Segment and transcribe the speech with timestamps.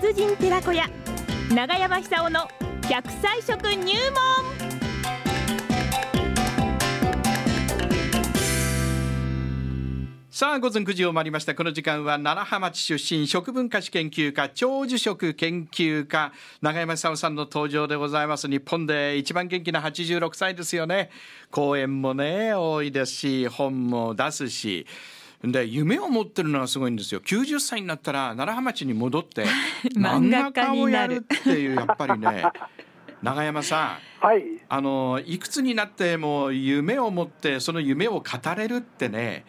[0.00, 0.88] 達人寺子屋
[1.54, 2.48] 長山久夫の
[2.84, 4.70] 100歳食入門。
[10.30, 11.54] さあ午前9時を回りました。
[11.54, 18.48] この時間は奈良浜町出身食文化史研究家長寿食研究家永山久夫さんの登場でございます。
[18.48, 21.10] 日本で一番元気な86歳ですよね。
[21.50, 24.86] 講演もね多いですし本も出すし。
[25.42, 29.44] で夢を持ってるのがすごいんですよ90歳になったら奈良浜町に戻って
[29.96, 32.44] 漫画家をやるっていうやっぱりね
[33.22, 38.24] 永山さん、はい、あのいくつになっても夢を持ってその夢を語
[38.56, 39.44] れるってね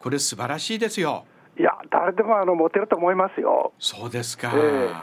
[0.00, 1.24] これ素晴らしいですよ。
[1.58, 3.72] いや、誰でもあの持てると思いますよ。
[3.78, 4.50] そうですか。
[4.52, 4.94] えー、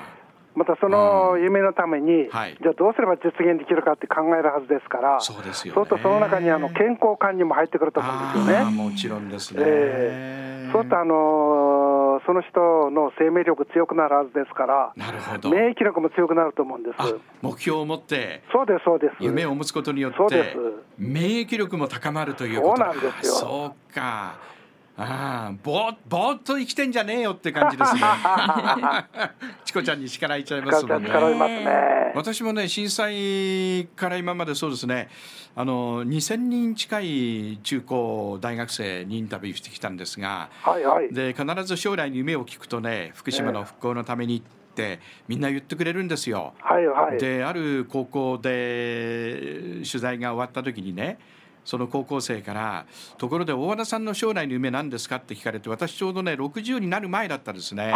[0.60, 8.72] またその夢のために、うんはい、じゃあどうすれば実現できるかって考えるはずですから、そうですよ、ね、そうするとその中にあの健康管理も入ってくると思うんですよね。
[8.76, 9.64] もちろんですね。
[9.66, 16.96] えー、そうするとあのー、その人の生命力強くなるはずですから、なるほど免疫力も強くなると思うんです。
[17.42, 19.16] 目標を持って、そうですそうです。
[19.22, 20.58] 夢を持つことによって、
[20.98, 23.34] 免疫力も高まるということそうなんですよ。
[23.34, 24.59] そうか。
[25.02, 28.02] ああぼぼーっと生きてんじゃねえよって感じですね。
[29.64, 31.10] チコちゃんに叱られちゃいますもんね。
[32.14, 35.08] 私もね震災から今までそうですね。
[35.56, 44.42] あの2000人近い中高大学生にインタビューしてきたんですが、はいはい、で必ず将来に夢を聞くとね福島の復興のためにっ
[44.76, 46.54] てみんな言ってくれるんですよ。
[46.60, 51.20] はいはい、である高校で取材が終わった時にね
[51.70, 52.88] その高校生から
[53.20, 57.94] 「ところで大和田さんの将来の夢何ですか?」って聞かれて私ちょうどね60になる前だったですね。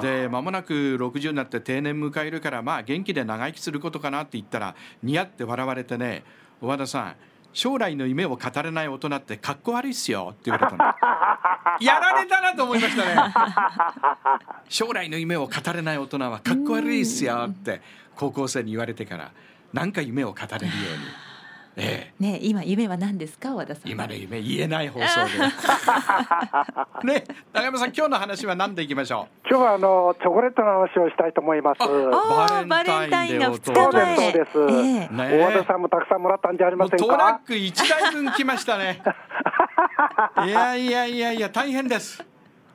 [0.00, 6.22] で間もなく60になって定年迎えるからまあ元気で長生きすることかなって言ったら似合って笑われてね
[6.62, 7.14] 「大和田さん
[7.52, 10.84] 将来の夢を語れない大人ってかっこ悪いっすよ」って言われたの。
[11.84, 13.34] やられたなと思いましたね。
[14.68, 17.82] 将来の夢を語れない大人はかっこ悪いっすよって
[18.14, 19.32] 高校生に言われてから
[19.72, 21.31] なんか夢を語れるように。
[21.74, 23.54] ええ、ね今夢は何ですか？
[23.54, 23.90] 和田さん。
[23.90, 25.30] 今の夢言えない放送で。
[27.14, 29.48] ね長山さん今日の話は何でいきましょう？
[29.48, 31.78] 今日はあのチョコレートの話をしたいと思います。
[31.80, 34.16] バレンタインの2日前。
[34.16, 37.04] そうですそうです、えー、ね、和田さんもたくさんもらったんじゃありませんか？
[37.06, 39.02] トラック1台分来ましたね。
[40.46, 42.22] いやいやいやいや大変です。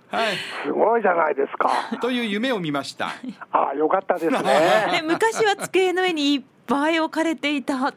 [0.10, 1.70] はい、すごいじゃないですか。
[2.02, 3.10] という夢を見ました。
[3.52, 5.02] ああ、よかったです ね。
[5.04, 7.94] 昔は机の上にいっぱい置かれていた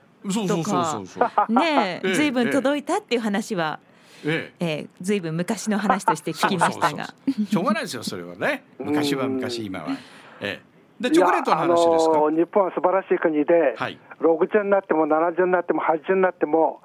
[0.46, 1.46] とか。
[1.48, 3.80] ねずいぶん届いたっていう話は。
[4.24, 4.66] ええ。
[4.66, 7.06] えー、ずいぶん昔の話として聞きましたが。
[7.48, 8.64] しょうがないですよそれはね。
[8.78, 9.86] 昔は昔今は、
[10.40, 10.60] え
[11.00, 16.82] え、でチョコレートの話ですか、あのー、日本は素晴らしい国で、はい、60になっても70になっても80になっても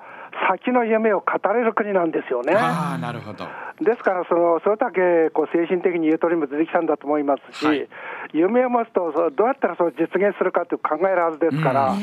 [0.49, 2.53] 先の夢を語れる国なんですよね。
[2.55, 3.45] あなるほど。
[3.81, 7.87] ですからその、それだけこう精神的にゆとりも出てきたんだと思いますし、はい、
[8.33, 11.99] 夢を持つと、どうやったらそ実現するかという考えるはずですから、うん、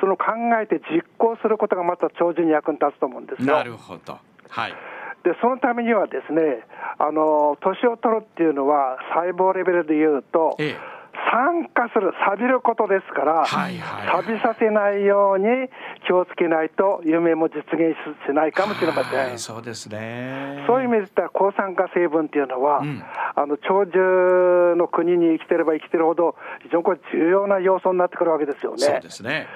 [0.00, 0.24] その考
[0.62, 3.54] えて実行することがまた長寿に役に立つと思うんですよ。
[3.54, 4.18] なるほど、
[4.48, 4.74] はい。
[5.24, 6.62] でそのためにはですね
[6.98, 10.95] あの年を取るっていうのは細胞レベルでいうと、ええ
[11.30, 15.46] 酸化する、錆びることですから、はいはいはい、錆びさせないように
[16.06, 19.38] 気をつけないと、夢も実現しないかもしれません。
[19.38, 20.64] そうですね。
[20.66, 23.02] そういう意味で言ったら、抗酸化成分っていうのは、うん、
[23.34, 28.78] あの長寿の国に生きてれば生きてるほど、非常にこれ、重要な要素になってくるわけですよね。
[28.78, 29.46] そうですね。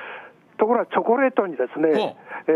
[0.59, 2.16] ところが、チョコレートにですね、
[2.47, 2.53] え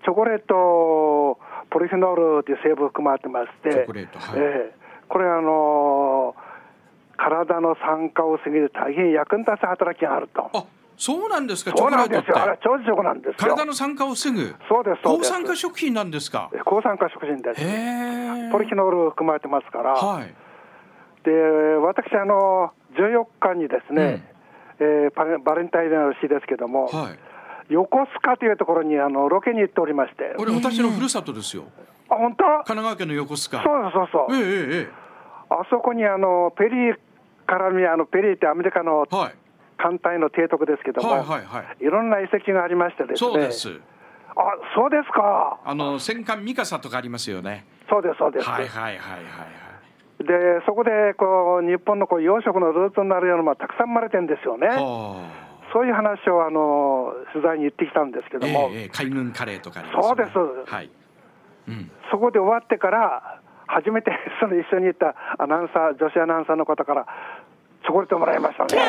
[0.00, 1.38] ー、チョコレート、
[1.70, 6.01] ポリフェノールという成分含まれてまして、チョコレートはい、えー、これ、あのー
[7.22, 10.50] 体の酸化を防げる大変役に立つ働きがあると。
[10.52, 10.64] あ
[10.96, 16.50] そうなんですか、そうなんですよ、あれ、長寿食なんです体の酸化を防ぐ、そうです、抗酸化食品なんですか。
[16.64, 17.60] 抗酸化食品です。
[18.52, 19.94] ポリフェノール含まれてますから。
[19.94, 20.34] はい、
[21.24, 21.32] で、
[21.82, 24.22] 私、あの、14日にですね、
[24.78, 27.18] うん、えー、バレンタインデーの日ですけども、はい、
[27.72, 30.34] 横須賀というところにあのロケに行っておりまして。
[30.36, 31.64] これ、私のふるさとですよ。
[32.10, 32.44] あ、本当？
[32.44, 33.62] 神奈川県の横須賀。
[33.64, 34.36] そうそうそう。
[34.36, 35.02] ええええ。
[35.48, 36.96] あそこにあのペリー
[37.52, 39.06] 絡みあのペリーってアメリカの
[39.76, 43.16] 艦隊の提督ですけども、はいはいはい、いろんな遺跡がありましてですね。
[43.18, 43.68] そうです。
[44.34, 45.60] あ、そうですか。
[45.64, 47.66] あの戦艦ミカサとかありますよね。
[47.90, 48.48] そうですそうです。
[48.48, 49.44] はいはいはいは
[50.20, 50.24] い。
[50.24, 54.68] でそこでこう日本のこう養殖のルーツになるようなものたくさん生まれてるんですよね。
[55.72, 60.30] そういう話をあの取材に行ってきたんですけども、えー、海軍カレーとか、ね、そうです。
[60.66, 60.90] はい。
[61.68, 67.06] うん、そこで終わってから初めてその一緒に行ったアナウンサー女子アナウンサーの方から
[67.82, 68.68] チョコレートもらいましたね。
[68.72, 68.80] いい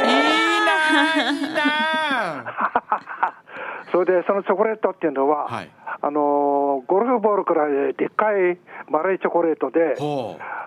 [0.65, 1.63] な、いいな。
[3.93, 5.69] それでそのチョコレートっていうのは、はい、
[6.01, 8.57] あのゴルフボールくらいでっかい
[8.89, 9.95] 丸いチョコレートで、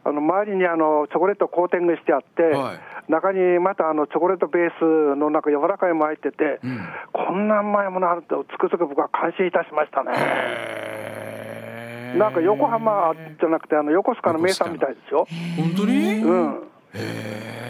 [0.05, 10.13] あの周りにあのチョコレートコーティングしてあって、はい、中にまたあのチョコレートベースの中、柔らかいも入ってて、うん、こんな甘いものあると、つくづく僕は感心いたしましたね。
[12.17, 15.27] なんか横浜じゃなくて、あの横須賀の名産みたいですよ。
[15.57, 16.63] 本当に、うん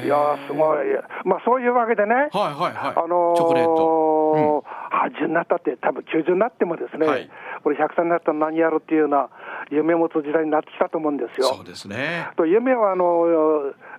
[0.04, 0.86] いやすごい、
[1.24, 7.28] まあ、そういうわけでね、はいはいはい、あのー、チョコレート、うん、80になったって、多分90になってもですね、はい、
[7.64, 9.30] これ100歳になったら何やるっていうような
[9.70, 11.48] 夢持つ時代になってきたと思うんですよ。
[11.48, 12.28] そうですね。
[12.36, 13.04] と夢はあの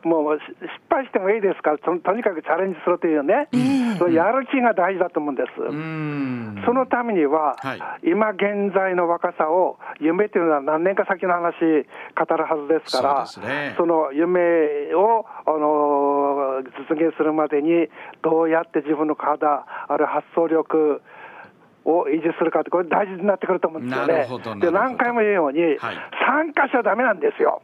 [0.04, 3.50] もう失敗してもいいですからと、とにかくチャレンジするというね、
[3.98, 6.66] そのやる気が大事だと思うんです。
[6.66, 17.88] そのためには、はい、今現在の若さを、夢というのは何年か先の話、語るはずですから、そ、ね,、の夢をあの実現するまでに、
[18.24, 21.02] どうやって自分の体、あるいは発想力、
[21.88, 24.28] を維持するかって、これ大事になってくると思うんですよね。
[24.60, 25.96] で何回も言うように、はい、
[26.28, 27.62] 参加しちゃだめなんですよ。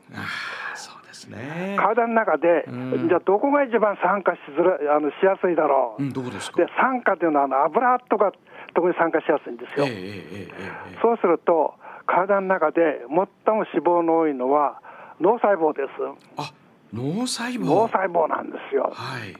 [1.29, 6.57] ね、体の中で、うん、じゃあどこが一番酸化しづらあのしやすいだろう、うん、どこですか？
[6.57, 8.33] で酸化というのはあの油とか
[8.75, 10.51] 特に酸化しやすいんですよ、えーえー
[10.93, 11.75] えー、そうすると
[12.07, 14.81] 体の中で最も脂肪の多いのは
[15.21, 15.89] 脳細胞です。
[16.35, 16.51] あ
[16.93, 17.63] 脳細胞。
[17.63, 19.33] 脳細胞なんですよ、はい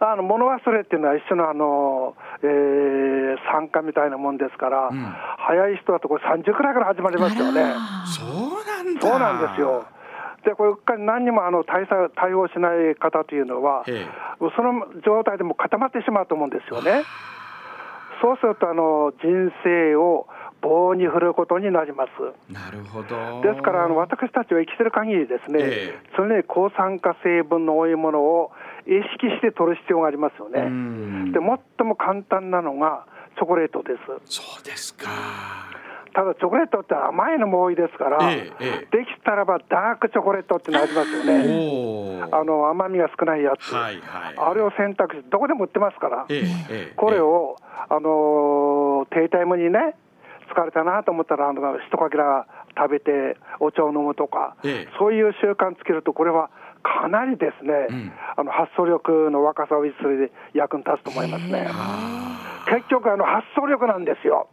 [0.00, 5.02] あの物忘れっていうのは一緒のあの、えー、酸化みたいなもんですから、うん、
[5.38, 7.74] 早い人だとこれ30くらいから始まりますよね。
[8.06, 9.86] そうなんだそうなんですよ。
[10.44, 17.02] でこれ何にもあの対策対応しない方というのは、その状態でも固まってしまうと思うんですよね。
[18.22, 20.26] そうするとあの人生を
[20.60, 22.52] 棒に振ることになります。
[22.52, 28.50] なるほどですからあの私たちは生きてる限りですね、えー、常に抗酸化成分の多いものを
[28.88, 30.64] 意識して取る必要がありますよね。
[31.32, 33.04] で最も簡単なのが
[33.36, 33.94] チョコレートで
[34.26, 34.40] す。
[34.40, 35.08] そうですか。
[36.14, 47.56] ただチョコレートって甘いのも多いですから、ええ、できたらばダークチョコレートってのありますよね、あの甘みが少ないやつ、はいはい、あれを選択して、どこでも売ってますから、え、これを、
[47.88, 49.94] あのー、テイタイムにね、
[50.50, 52.46] 疲れたなと思ったら、あの一かけら
[52.78, 54.56] 食べて、お茶を飲むとか、
[54.98, 56.50] そういう習慣つけると、これは
[56.82, 61.68] かなりですね、うん、あの発想力の若さを維持するで役に立つと思いますね。
[62.70, 64.48] 結局あの発想力なんですよ。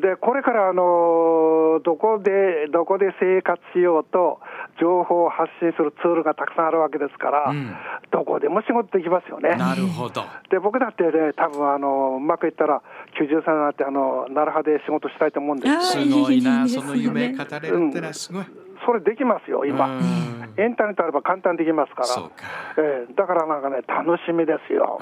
[0.00, 4.40] でこれからあのどこでどこで生活しようと
[4.80, 7.72] 情報を発信するツールがたくさんあるわけですから、うん、
[8.10, 9.56] どこでも仕事できますよね。
[9.56, 10.24] なるほど。
[10.50, 12.82] で僕だってね、多分あのうまくいったら、
[13.20, 18.42] 90歳になってあの奈良派で仕事したいと思うんですすごいな、その夢語れるってのはすごい。
[18.42, 18.46] うん。
[18.86, 22.30] それできますよ、今、インターネットあれば簡単にできますから、か。
[22.78, 24.98] えー、だからなんかね、楽しみですよ。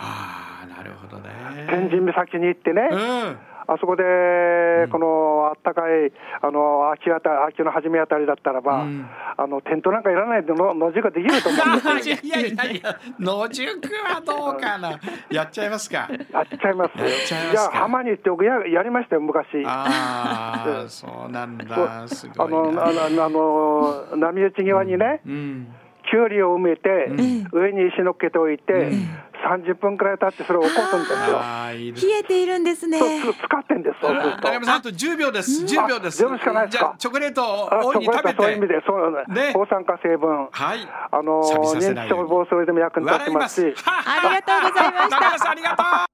[0.79, 1.31] あなるほどね。
[1.69, 3.39] 天神岬に行ってね、うん。
[3.71, 4.03] あそこで、
[4.91, 6.11] このあったかい
[6.41, 13.69] あの秋あた秋の初めあたりだったらば、うん、あのテントなんかいらないでの野宿ができると思うんです いやいやいや野宿
[14.05, 14.99] はどうかな。
[15.31, 16.09] やっちゃいますか。
[16.33, 16.93] やっちゃいます。
[17.27, 19.63] じゃあ浜に行って僕ややりましたよ昔。
[19.67, 22.09] ああそうなんだ。
[22.09, 25.33] すごいあのあのあの波打ち際にね、うん。
[25.33, 25.75] うん。
[26.11, 27.11] きゅうりを埋めて、
[27.53, 28.93] 上に石のっけておいて、
[29.49, 32.11] 30分くらい経ってそれを起こすんですよ。
[32.11, 32.99] 冷えているんですね。
[32.99, 34.01] 使ってんです。
[34.01, 34.37] そうすると。
[34.37, 35.65] 中山さんあと10秒です。
[35.65, 36.25] 10秒です。
[36.25, 36.95] 10秒しかないですか？
[36.99, 38.37] チョコレートを大いに食べて。
[38.37, 39.53] そういう意味で、そうね。
[39.53, 40.49] 抗酸化成分。
[40.51, 40.79] はい。
[41.11, 43.75] あの認知症防止でも役に立ってますし。
[43.87, 45.17] ありがとうございました。
[45.17, 45.87] 中山さんありがとう。